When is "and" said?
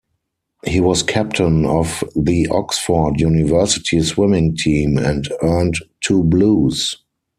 4.97-5.31